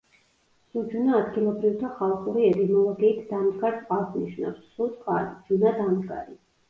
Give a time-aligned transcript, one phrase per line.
[0.69, 6.39] სუჯუნა ადგილობრივთა ხალხური ეტიმოლოგიით დამდგარ წყალს ნიშნავს: სუ–წყალი, ჯუნა–დამდგარი.